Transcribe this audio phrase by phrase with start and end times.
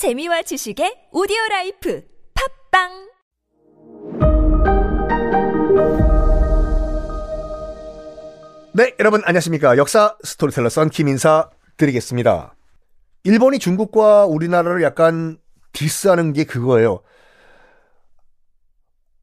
[0.00, 2.88] 재미와 지식의 오디오 life 팟빵
[8.72, 9.76] 네, 여러분 안녕하십니까.
[9.76, 12.54] 역사 스토리텔러 썬킴 인사 드리겠습니다.
[13.24, 15.36] 일본이 중국과 우리나라를 약간
[15.72, 17.02] 디스하는 게 그거예요.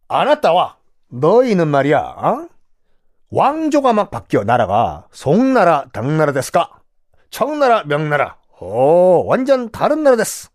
[0.10, 0.78] あなたは
[1.10, 1.98] 너희는 말이야.
[2.00, 2.50] 어?
[3.32, 6.70] 왕조가 막 바뀌어 나라가 송나라 당나라 됐을까?
[7.32, 10.50] 청나라 명나라 오 완전 다른 나라 됐어.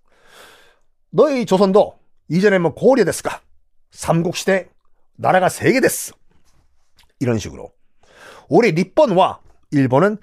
[1.13, 1.99] 너희 조선도
[2.29, 3.41] 이전에 뭐 고려 됐을까?
[3.91, 4.69] 삼국시대
[5.17, 6.15] 나라가 세 개 됐어.
[7.21, 7.71] 이런 식으로.
[8.49, 10.17] 올해 리번와 일본은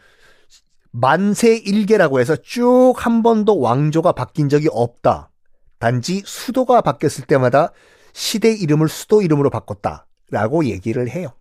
[0.91, 5.29] 만세 일계라고 해서 쭉 한 번도 왕조가 바뀐 적이 없다.
[5.77, 7.71] 단지 수도가 바뀌었을 때마다
[8.13, 11.31] 시대 이름을 수도 이름으로 바꿨다 라고 얘기를 해요.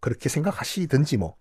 [0.00, 1.36] 그렇게 생각하시든지 뭐.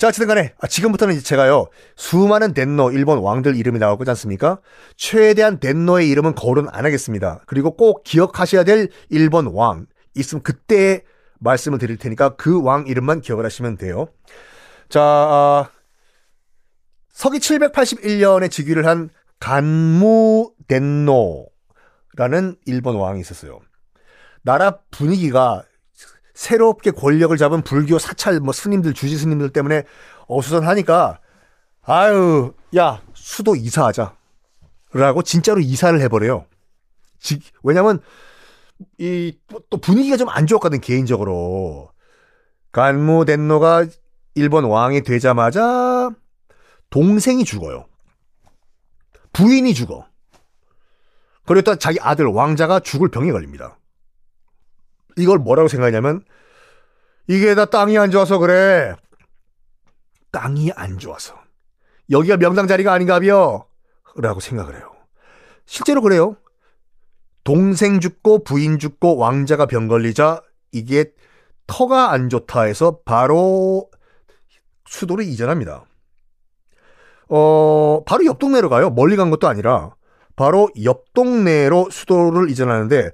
[0.00, 1.66] 자, 어쨌든 간에 아, 지금부터는 이제 제가요.
[1.94, 4.58] 수많은 덴노 일본 왕들 이름이 나올 거지 않습니까?
[4.96, 7.42] 최대한 덴노의 이름은 거론 안 하겠습니다.
[7.46, 11.02] 그리고 꼭 기억하셔야 될 일본 왕 있으면 그때
[11.40, 14.08] 말씀을 드릴 테니까 그 왕 이름만 기억을 하시면 돼요.
[14.88, 15.68] 자, 아,
[17.12, 23.60] 서기 781년에 즉위를 한 간무 덴노라는 일본 왕이 있었어요.
[24.40, 25.62] 나라 분위기가
[26.40, 29.82] 새롭게 권력을 잡은 불교 사찰 뭐 스님들 주지 스님들 때문에
[30.26, 31.20] 어수선하니까
[31.82, 34.16] 아유 야 수도 이사하자
[34.94, 36.46] 라고 진짜로 이사를 해버려요.
[37.62, 38.00] 왜냐면
[38.98, 39.36] 이
[39.68, 41.90] 또 분위기가 좀 안 좋았거든 개인적으로
[42.72, 43.84] 간무 덴노가
[44.34, 46.08] 일본 왕이 되자마자
[46.88, 47.84] 동생이 죽어요.
[49.34, 50.06] 부인이 죽어.
[51.44, 53.76] 그리고 또 자기 아들 왕자가 죽을 병에 걸립니다.
[55.20, 56.22] 이걸 뭐라고 생각하냐면
[57.26, 58.94] 이게 다 땅이 안 좋아서 그래.
[60.32, 61.34] 땅이 안 좋아서.
[62.10, 63.66] 여기가 명당 자리가 아닌가비요.
[64.16, 64.90] 라고 생각을 해요.
[65.66, 66.36] 실제로 그래요.
[67.44, 71.12] 동생 죽고 부인 죽고 왕자가 병 걸리자 이게
[71.66, 73.88] 터가 안 좋다 해서 바로
[74.86, 75.84] 수도를 이전합니다.
[77.28, 78.90] 어, 바로 옆 동네로 가요.
[78.90, 79.94] 멀리 간 것도 아니라
[80.34, 83.10] 바로 옆 동네로 수도를 이전하는데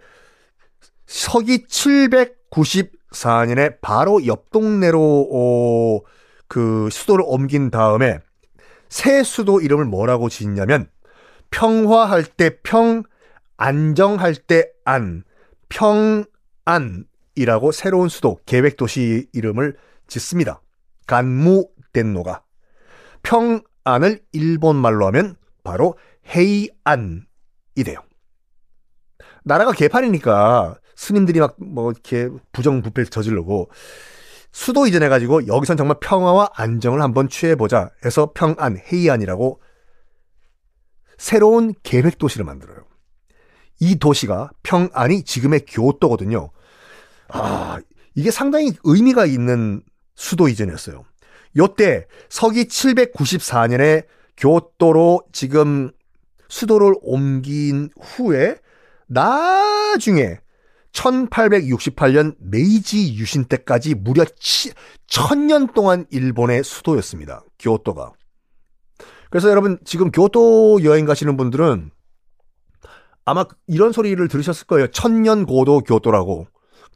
[1.06, 6.00] 서기 794년에 바로 옆 동네로 어,
[6.48, 8.18] 그 수도를 옮긴 다음에
[8.88, 10.88] 새 수도 이름을 뭐라고 짓냐면
[11.50, 13.04] 평화할 때 평,
[13.56, 15.22] 안정할 때 안,
[15.68, 16.26] 평안이라고
[17.72, 19.76] 새로운 수도 계획 도시 이름을
[20.08, 20.60] 짓습니다.
[21.06, 22.42] 간무 덴노가
[23.22, 25.96] 평안을 일본 말로 하면 바로
[26.34, 27.22] 헤이안이
[27.84, 28.00] 돼요.
[29.44, 33.70] 나라가 개판이니까 스님들이 막 뭐 이렇게 부정부패 저지르고
[34.50, 39.60] 수도 이전해가지고 여기선 정말 평화와 안정을 한번 취해보자 해서 평안, 헤이안이라고
[41.18, 42.84] 새로운 계획 도시를 만들어요.
[43.80, 46.50] 이 도시가 평안이 지금의 교토거든요.
[47.28, 47.78] 아,
[48.14, 49.82] 이게 상당히 의미가 있는
[50.14, 51.04] 수도 이전이었어요.
[51.58, 54.06] 요때 서기 794년에
[54.38, 55.90] 교토로 지금
[56.48, 58.56] 수도를 옮긴 후에
[59.06, 60.38] 나중에
[60.96, 67.44] 1868년 메이지 유신 때까지 무려 1000년 동안 일본의 수도였습니다.
[67.58, 68.12] 교토가.
[69.30, 71.90] 그래서 여러분 지금 교토 여행 가시는 분들은
[73.24, 74.86] 아마 이런 소리를 들으셨을 거예요.
[74.88, 76.46] 천년 고도 교토라고.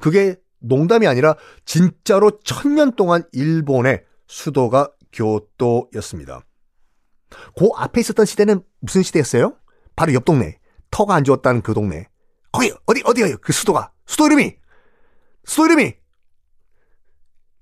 [0.00, 1.34] 그게 농담이 아니라
[1.64, 6.40] 진짜로 천년 동안 일본의 수도가 교토였습니다.
[7.56, 9.56] 그 앞에 있었던 시대는 무슨 시대였어요?
[9.96, 10.58] 바로 옆 동네.
[10.90, 12.09] 터가 안 좋았다는 그 동네.
[12.52, 13.38] 거기 어디 어디가요?
[13.38, 14.56] 그 수도가 수도 이름이
[15.44, 15.94] 수도 이름이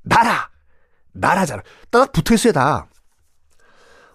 [0.03, 0.50] 나라
[1.12, 1.62] 나라잖아.
[1.91, 2.88] 딱 붙어 있어야 다.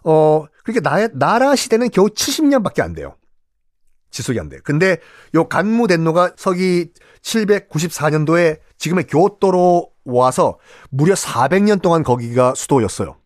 [0.03, 3.15] 어 그러니까 나, 나라 시대는 겨우 70년밖에 안 돼요.
[4.09, 4.59] 지속이 안 돼.
[4.59, 4.97] 근데
[5.33, 6.91] 요 간무 덴노가 서기
[7.21, 10.59] 794년도에 지금의 교토로 와서
[10.89, 13.17] 무려 400년 동안 거기가 수도였어요.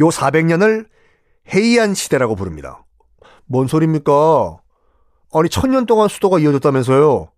[0.00, 0.88] 요 400년을
[1.54, 2.84] 헤이안 시대라고 부릅니다.
[3.46, 4.63] 뭔 소리입니까?
[5.40, 7.28] 아니 천년 동안 수도가 이어졌다면서요.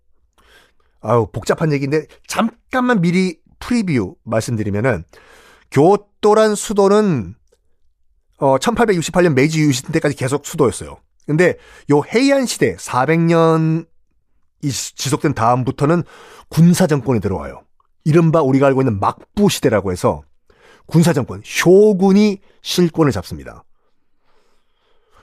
[1.01, 5.03] 아유 복잡한 얘기인데 잠깐만 미리 프리뷰 말씀드리면은
[5.71, 7.35] 교토란 수도는
[8.39, 10.97] 어 1868년 메이지 유신 때까지 계속 수도였어요.
[11.25, 11.57] 근데
[11.91, 13.87] 요 헤이안 시대 400년
[14.63, 16.03] 이 지속된 다음부터는
[16.49, 17.63] 군사 정권이 들어와요.
[18.05, 20.21] 이른바 우리가 알고 있는 막부 시대라고 해서
[20.85, 23.63] 군사 정권 쇼군이 실권을 잡습니다.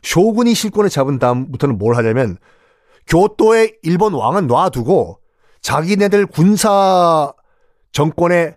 [0.03, 2.37] 쇼군이 실권을 잡은 다음부터는 뭘 하냐면
[3.07, 5.21] 교토의 일본 왕은 놔두고
[5.61, 7.33] 자기네들 군사
[7.93, 8.57] 정권에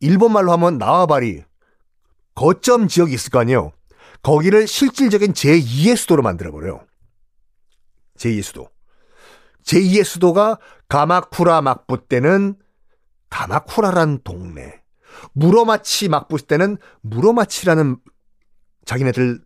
[0.00, 1.42] 일본 말로 하면 나와바리
[2.34, 3.72] 거점 지역이 있을 거 아니에요.
[4.22, 6.84] 거기를 실질적인 제2의 수도로 만들어버려요.
[8.18, 8.68] 제2의 수도.
[9.64, 10.58] 제2의 수도가
[10.88, 12.56] 가마쿠라 막부 때는
[13.30, 14.82] 가마쿠라란 동네.
[15.32, 17.98] 무로마치 막부 때는 무로마치라는
[18.84, 19.40] 자기네들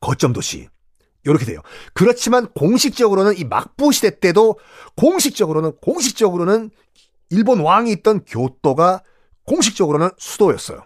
[0.00, 0.68] 거점 도시.
[1.30, 1.60] 이렇게 돼요.
[1.92, 4.58] 그렇지만 공식적으로는 이 막부 시대 때도
[4.96, 6.70] 공식적으로는 공식적으로는
[7.30, 9.02] 일본 왕이 있던 교토가
[9.44, 10.84] 공식적으로는 수도였어요.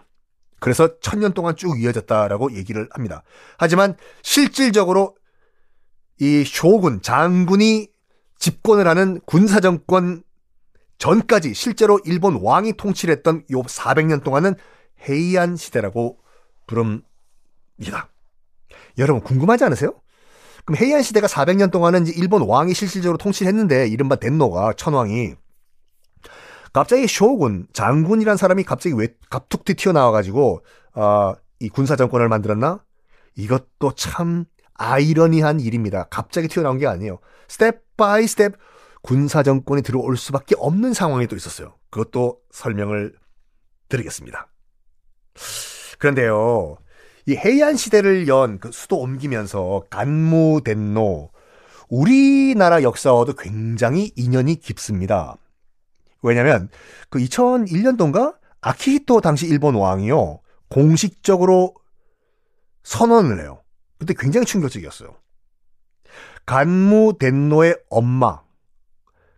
[0.59, 3.23] 그래서 천년 동안 쭉 이어졌다라고 얘기를 합니다.
[3.57, 5.15] 하지만 실질적으로
[6.19, 7.87] 이 쇼군 장군이
[8.37, 10.23] 집권을 하는 군사 정권
[10.99, 14.53] 전까지 실제로 일본 왕이 통치를 했던 요 400년 동안은
[15.09, 16.19] 헤이안 시대라고
[16.67, 18.11] 부릅니다.
[18.99, 19.95] 여러분 궁금하지 않으세요?
[20.65, 25.35] 그럼 헤이안 시대가 400년 동안은 일본 왕이 실질적으로 통치를 했는데 이른바 덴노가 천왕이
[26.73, 30.63] 갑자기 쇼군 장군이란 사람이 갑자기 왜 갑툭튀 튀어나와가지고
[30.95, 32.83] 어, 이 군사 정권을 만들었나?
[33.35, 36.07] 이것도 참 아이러니한 일입니다.
[36.09, 37.19] 갑자기 튀어나온 게 아니에요.
[37.47, 38.53] step by step
[39.01, 41.75] 군사 정권이 들어올 수밖에 없는 상황이 또 있었어요.
[41.89, 43.13] 그것도 설명을
[43.89, 44.47] 드리겠습니다.
[45.99, 46.77] 그런데요,
[47.27, 51.29] 이 해안 시대를 연 그 수도 옮기면서 간무덴노
[51.89, 55.35] 우리나라 역사와도 굉장히 인연이 깊습니다.
[56.21, 56.69] 왜냐면
[57.09, 60.39] 그 2001년도인가 아키히토 당시 일본 왕이요
[60.69, 61.75] 공식적으로
[62.83, 63.61] 선언을 해요.
[63.99, 65.15] 그때 굉장히 충격적이었어요.
[66.45, 68.41] 간무 덴노의 엄마,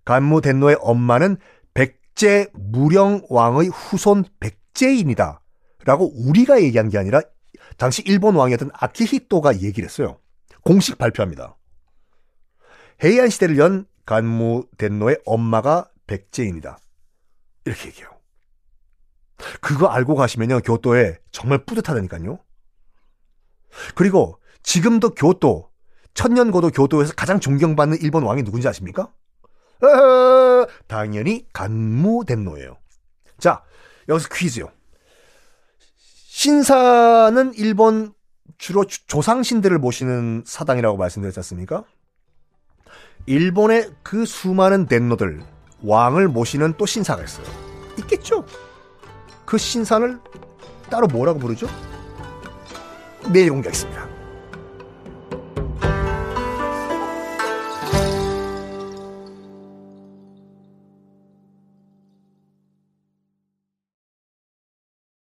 [0.06, 1.38] 간무 덴노의 엄마는
[1.74, 5.42] 백제 무령 왕의 후손 백제인이다.
[5.86, 7.22] 라고 우리가 얘기한 게 아니라
[7.78, 10.20] 당시 일본 왕이었던 아키히토가 얘기를 했어요.
[10.64, 11.56] 공식 발표합니다.
[13.04, 16.78] 해이안 시대를 연 간무 덴노의 엄마가 백제인이다.
[17.66, 18.10] 이렇게 얘기해요.
[19.62, 22.40] 그거 알고 가시면요, 교토에 정말 뿌듯하다니까요.
[23.96, 25.70] 그리고 지금도 교토,
[26.14, 29.12] 천년고도 교토에서 가장 존경받는 일본 왕이 누군지 아십니까?
[29.82, 32.78] 어, 당연히 간무 덴노예요.
[33.40, 33.64] 자,
[34.08, 34.72] 여기서 퀴즈요.
[36.44, 38.14] 신사는 일본
[38.58, 41.86] 주로 조상신들을 모시는 사당이라고 말씀드렸지 않습니까?
[43.28, 45.42] 일본의 그 수많은 덴노들,
[45.84, 47.46] 왕을 모시는 또 신사가 있어요.
[47.98, 48.46] 있겠죠?
[49.46, 50.20] 그 신사를
[50.90, 51.70] 따로 뭐라고 부르죠?
[53.32, 54.13] 내일 공개하겠습니다.